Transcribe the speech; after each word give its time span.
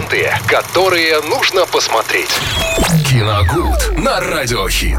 Ленты, 0.00 0.30
которые 0.46 1.20
нужно 1.20 1.66
посмотреть. 1.66 2.30
Киногуд 3.10 3.98
на 3.98 4.18
Радиохит. 4.20 4.98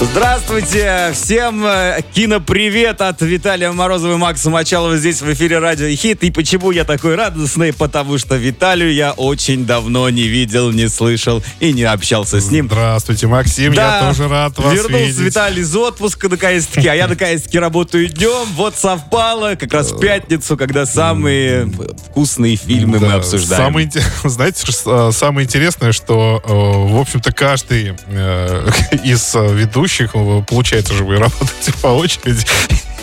Здравствуйте! 0.00 1.12
Всем 1.14 1.64
э, 1.64 2.00
кинопривет 2.12 3.00
от 3.02 3.20
Виталия 3.20 3.70
Морозова 3.70 4.14
и 4.14 4.16
Макса 4.16 4.50
Мочалова 4.50 4.96
здесь 4.96 5.22
в 5.22 5.32
эфире 5.32 5.60
Радио 5.60 5.86
Хит. 5.94 6.24
И 6.24 6.32
почему 6.32 6.72
я 6.72 6.82
такой 6.84 7.14
радостный? 7.14 7.72
Потому 7.72 8.18
что 8.18 8.34
Виталию 8.34 8.92
я 8.92 9.12
очень 9.12 9.64
давно 9.64 10.08
не 10.10 10.24
видел, 10.24 10.72
не 10.72 10.88
слышал 10.88 11.40
и 11.60 11.72
не 11.72 11.84
общался 11.84 12.40
с 12.40 12.50
ним. 12.50 12.66
Здравствуйте, 12.66 13.28
Максим, 13.28 13.74
Да, 13.74 14.00
я 14.00 14.08
тоже 14.08 14.26
рад 14.26 14.58
вас 14.58 14.74
Вернулся 14.74 14.96
видеть. 15.04 15.18
Виталий 15.20 15.62
из 15.62 15.76
отпуска 15.76 16.28
наконец-таки, 16.28 16.88
а 16.88 16.94
я 16.94 17.06
наконец-таки 17.06 17.60
работаю 17.60 18.08
днем. 18.08 18.48
Вот 18.56 18.74
совпало 18.76 19.54
как 19.54 19.72
раз 19.72 19.92
в 19.92 20.00
пятницу, 20.00 20.56
когда 20.56 20.84
самые 20.84 21.70
вкусные 22.10 22.56
фильмы 22.56 22.98
мы 22.98 23.06
Да, 23.08 23.14
обсуждаем. 23.16 23.78
Инте- 23.78 23.91
знаете, 24.24 24.64
э, 24.86 25.10
самое 25.12 25.46
интересное, 25.46 25.92
что, 25.92 26.42
э, 26.44 26.92
в 26.92 26.98
общем-то, 26.98 27.32
каждый 27.32 27.94
э, 28.08 28.68
из 29.04 29.34
э, 29.34 29.54
ведущих, 29.54 30.12
получается 30.46 30.94
же, 30.94 31.04
вы 31.04 31.16
работаете 31.16 31.72
по 31.80 31.88
очереди, 31.88 32.44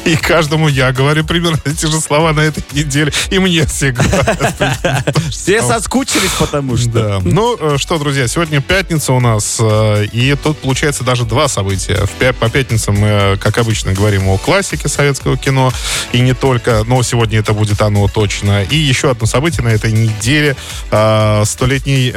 и 0.06 0.16
каждому 0.16 0.68
я 0.68 0.92
говорю 0.92 1.24
примерно 1.24 1.60
эти 1.66 1.86
же 1.86 2.00
слова 2.00 2.34
на 2.34 2.42
этой 2.42 2.64
неделе, 2.74 3.12
и 3.30 3.40
мне 3.40 3.66
все 3.66 3.92
говорят. 3.92 5.06
Все 5.30 5.62
соскучились, 5.62 6.32
потому 6.38 6.78
что... 6.78 6.90
Да. 6.90 7.20
Ну 7.24 7.58
э, 7.60 7.78
что, 7.78 7.98
друзья, 7.98 8.28
сегодня 8.28 8.62
пятница 8.62 9.14
у 9.14 9.20
нас, 9.20 9.58
э, 9.60 10.06
и 10.12 10.36
тут 10.42 10.58
получается 10.60 11.04
даже 11.04 11.26
два 11.26 11.48
события. 11.48 12.00
По 12.40 12.50
пятницам 12.50 12.96
мы, 12.96 13.08
э, 13.08 13.38
как 13.38 13.58
обычно, 13.58 13.94
говорим 13.94 14.28
о 14.28 14.38
классике 14.38 14.88
советского 14.88 15.38
кино, 15.38 15.72
и 16.12 16.20
не 16.22 16.34
только, 16.34 16.84
но 16.86 17.04
сегодня 17.04 17.40
это 17.40 17.54
будет 17.54 17.82
оно 17.82 18.08
точно. 18.08 18.64
И 18.64 18.76
еще 18.76 19.12
одно 19.12 19.26
событие 19.26 19.64
на 19.64 19.70
этой 19.70 19.92
неделе, 19.92 20.56
столетний 20.90 22.08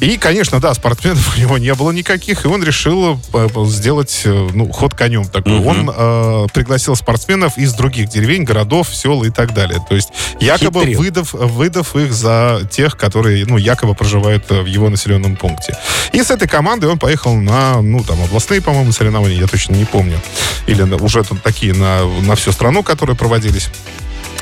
И, 0.00 0.16
конечно, 0.16 0.60
да, 0.60 0.74
спортсменов 0.74 1.34
у 1.36 1.40
него 1.40 1.58
не 1.58 1.74
было 1.74 1.90
никаких, 1.92 2.44
и 2.44 2.48
он 2.48 2.62
решил 2.62 3.20
э, 3.32 3.48
сделать, 3.82 4.22
э, 4.24 4.48
ну, 4.54 4.70
ход 4.70 4.94
конем 4.94 5.24
такой. 5.24 5.58
Мгм. 5.58 5.66
Он 5.66 5.90
э, 5.92 6.46
пригласил 6.54 6.94
спортсменов 6.94 7.58
из 7.58 7.74
других 7.74 8.08
деревень, 8.08 8.44
городов, 8.44 8.94
сел 8.94 9.24
и 9.24 9.30
так 9.30 9.54
далее. 9.54 9.84
То 9.88 9.96
есть 9.96 10.10
якобы 10.40 10.80
Хитрил. 10.80 11.00
выдав, 11.00 11.32
выдав 11.32 11.96
их 11.96 12.12
за 12.12 12.60
тех, 12.70 12.96
которые, 12.96 13.44
ну, 13.44 13.56
якобы 13.56 13.96
проживают 13.96 14.44
э, 14.50 14.62
в 14.62 14.66
его 14.66 14.88
населенном 14.88 15.34
пункте. 15.34 15.76
И 16.12 16.22
с 16.22 16.30
этой 16.30 16.46
командой 16.46 16.90
он 16.90 16.98
поехал 17.00 17.34
на, 17.34 17.82
ну, 17.82 18.04
там, 18.04 18.22
областные, 18.22 18.60
по-моему, 18.60 18.92
соревнования, 18.92 19.40
я 19.40 19.48
точно 19.48 19.74
не 19.74 19.84
помню. 19.84 20.20
Или 20.68 20.82
уже 20.82 21.24
там 21.24 21.38
такие 21.38 21.74
на, 21.74 22.04
на 22.20 22.36
всю 22.36 22.52
страну, 22.52 22.84
которые 22.84 23.16
проводились. 23.16 23.68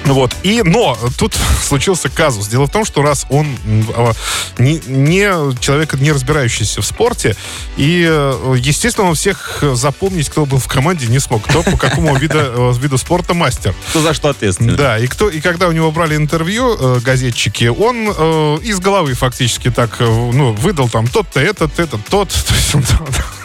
Вот. 0.05 0.35
И, 0.43 0.63
но 0.65 0.99
тут 1.19 1.37
случился 1.63 2.09
казус. 2.09 2.49
Дело 2.49 2.67
в 2.67 2.71
том, 2.71 2.85
что 2.85 3.03
раз 3.03 3.27
он 3.29 3.47
а, 3.95 4.13
не, 4.59 4.81
не 4.87 5.23
человек, 5.61 5.95
не 5.95 6.13
разбирающийся 6.13 6.83
в 6.83 6.87
спорте, 6.87 7.37
и, 7.77 8.07
э, 8.09 8.57
естественно, 8.59 9.09
он 9.09 9.15
всех 9.15 9.63
запомнить, 9.75 10.29
кто 10.29 10.47
был 10.47 10.59
в 10.59 10.67
команде, 10.69 11.07
не 11.07 11.19
смог. 11.19 11.43
Кто 11.45 11.63
по 11.63 11.77
какому 11.77 12.17
виду, 12.17 12.39
э, 12.39 12.73
виду 12.79 12.99
спорта 12.99 13.35
мастер. 13.35 13.75
Кто 13.91 14.03
за 14.03 14.15
что 14.15 14.31
ответственен? 14.31 14.77
Да, 14.77 14.99
и 14.99 15.07
кто, 15.07 15.29
и 15.29 15.41
когда 15.41 15.69
у 15.69 15.73
него 15.73 15.91
брали 15.91 16.17
интервью 16.17 16.77
э, 16.79 17.01
газетчики, 17.01 17.67
он 17.67 18.09
э, 18.17 18.59
из 18.63 18.81
головы 18.81 19.15
фактически 19.15 19.71
так, 19.71 20.01
ну, 20.01 20.53
выдал 20.53 20.89
там 20.89 21.07
тот-то, 21.07 21.41
этот, 21.41 21.79
этот, 21.79 22.05
тот. 22.07 22.29
То 22.49 22.55
есть 22.55 22.75
он, 22.75 22.85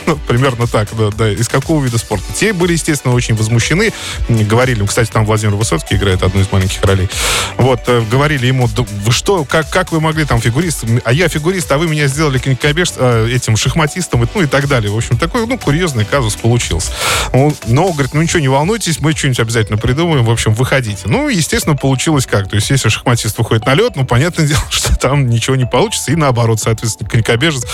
ну, 0.06 0.18
примерно 0.28 0.68
так, 0.68 0.88
да, 0.98 1.10
да, 1.12 1.32
из 1.32 1.48
какого 1.48 1.84
вида 1.84 1.98
спорта. 1.98 2.26
Те 2.34 2.54
были, 2.54 2.74
естественно, 2.74 3.14
очень 3.14 3.36
возмущены. 3.36 3.92
Говорили, 4.30 4.80
ну, 4.80 4.88
кстати, 4.88 5.10
там 5.12 5.26
Владимир 5.26 5.56
Высоцкий 5.56 5.96
играет 5.96 6.24
одну 6.24 6.42
из 6.42 6.52
маленьких 6.52 6.82
ролей. 6.84 7.10
Вот, 7.58 7.82
э, 7.88 8.02
говорили 8.10 8.48
ему, 8.48 8.68
«Да 8.68 8.84
вы 9.04 9.12
что, 9.12 9.44
как, 9.46 9.70
как 9.70 9.92
вы 9.92 10.00
могли 10.02 10.26
там 10.26 10.40
фигурист, 10.42 10.86
а 11.04 11.14
я 11.14 11.28
фигурист, 11.28 11.72
а 11.72 11.78
вы 11.78 11.88
меня 11.88 12.08
сделали 12.08 12.38
конькобеж, 12.38 12.92
э, 12.98 13.30
этим 13.32 13.56
шахматистом, 13.58 14.28
ну 14.34 14.42
и 14.42 14.48
так 14.48 14.68
далее. 14.68 14.92
В 14.92 14.98
общем, 14.98 15.18
такой, 15.18 15.46
ну, 15.48 15.58
курьезный 15.58 16.06
казус 16.06 16.36
получился. 16.36 16.92
Он- 17.34 17.56
Но, 17.68 17.92
говорит, 17.92 18.14
ну 18.14 18.22
ничего, 18.22 18.40
не 18.40 18.48
волнуйтесь, 18.48 19.00
мы 19.00 19.14
что-нибудь 19.14 19.40
обязательно 19.40 19.78
придумаем, 19.78 20.24
в 20.26 20.30
общем, 20.32 20.54
выходите. 20.54 21.04
Ну, 21.06 21.28
естественно, 21.30 21.76
получилось 21.76 22.26
как? 22.26 22.50
То 22.50 22.56
есть, 22.56 22.70
если 22.70 22.90
шахматист 22.90 23.38
выходит 23.38 23.66
на 23.66 23.74
лед, 23.74 23.96
ну, 23.96 24.06
понятное 24.06 24.46
дело, 24.48 24.62
что 24.70 24.96
там 24.96 25.28
ничего 25.28 25.56
не 25.56 25.66
получится, 25.66 26.12
и 26.12 26.16
наоборот, 26.16 26.60
соответственно, 26.62 27.10
конькобежец 27.10 27.66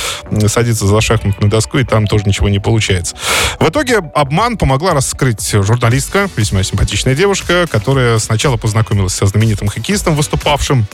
садится 0.47 0.87
за 0.87 1.01
шахматную 1.01 1.49
доску, 1.49 1.77
и 1.77 1.83
там 1.83 2.07
тоже 2.07 2.20
ничего 2.25 2.49
не 2.49 2.59
получается. 2.59 3.15
В 3.59 3.69
итоге 3.69 3.97
обман 3.97 4.57
помогла 4.57 4.93
раскрыть 4.93 5.51
журналистка, 5.51 6.29
весьма 6.35 6.63
симпатичная 6.63 7.15
девушка, 7.15 7.67
которая 7.69 8.19
сначала 8.19 8.57
познакомилась 8.57 9.13
со 9.13 9.25
знаменитым 9.25 9.67
хоккеистом, 9.67 10.15
выступавшим 10.15 10.85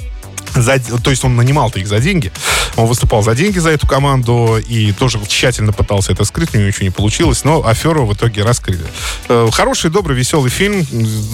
за- 0.62 0.79
то 0.79 1.09
есть 1.09 1.23
он 1.23 1.35
нанимал-то 1.35 1.79
их 1.79 1.88
за 1.88 2.00
деньги. 2.00 2.31
Он 2.75 2.85
выступал 2.85 3.23
за 3.23 3.35
деньги 3.35 3.59
за 3.59 3.69
эту 3.72 3.88
команду 3.88 4.57
и 4.57 4.91
тоже 4.91 5.19
тщательно 5.28 5.73
пытался 5.73 6.12
это 6.13 6.23
скрыть, 6.25 6.53
у 6.53 6.57
него 6.57 6.68
ничего 6.68 6.85
не 6.85 6.91
получилось, 6.91 7.44
но 7.44 7.66
аферу 7.66 8.06
в 8.06 8.13
итоге 8.13 8.44
раскрыли. 8.44 8.85
Э, 9.29 9.47
Хороший, 9.51 9.90
добрый, 9.90 10.16
веселый 10.17 10.50
фильм. 10.51 10.85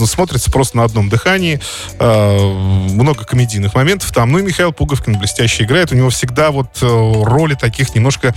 Смотрится 0.05 0.51
просто 0.51 0.77
на 0.77 0.83
одном 0.83 1.09
дыхании. 1.09 1.59
Э, 1.99 2.37
Много 2.93 3.25
комедийных 3.25 3.73
моментов 3.75 4.11
там. 4.11 4.31
Ну 4.31 4.39
и 4.39 4.41
Михаил 4.43 4.71
Пуговкин 4.71 5.17
блестяще 5.19 5.63
играет. 5.63 5.91
У 5.91 5.95
него 5.95 6.09
всегда 6.09 6.51
вот 6.51 6.67
э, 6.81 6.85
роли 7.23 7.55
таких 7.55 7.93
немножко 7.95 8.33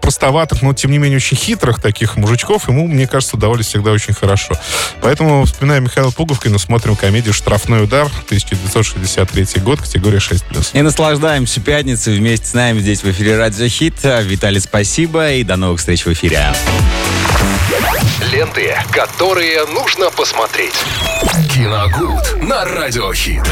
простоватых, 0.00 0.62
но 0.62 0.72
тем 0.74 0.90
не 0.90 0.98
менее 0.98 1.16
очень 1.16 1.36
хитрых 1.36 1.80
таких 1.80 2.16
мужичков. 2.16 2.68
Ему, 2.68 2.86
мне 2.86 3.06
кажется, 3.06 3.36
удавались 3.36 3.66
всегда 3.66 3.90
очень 3.92 4.14
хорошо. 4.14 4.54
Поэтому, 5.00 5.44
вспоминая 5.44 5.80
Михаила 5.80 6.10
Пуговкина, 6.10 6.58
смотрим 6.58 6.96
комедию 6.96 7.32
«Штрафной 7.34 7.84
удар» 7.84 8.06
1963 8.26 9.60
год, 9.62 9.80
категория 9.80 10.18
6+. 10.28 10.70
И 10.74 10.82
наслаждаемся 10.82 11.60
пятницей 11.60 12.16
вместе 12.16 12.46
с 12.46 12.54
нами 12.54 12.80
здесь 12.80 13.02
в 13.02 13.10
эфире 13.10 13.36
Радио 13.36 13.66
Хит. 13.68 13.94
Виталий, 14.02 14.60
спасибо 14.60 15.32
и 15.32 15.42
до 15.42 15.56
новых 15.56 15.78
встреч 15.78 16.04
в 16.04 16.12
эфире. 16.12 16.52
Ленты, 18.30 18.76
которые 18.90 19.64
нужно 19.66 20.10
посмотреть. 20.10 20.74
Киногуд 21.54 22.42
на 22.42 22.64
Радиохит. 22.64 23.48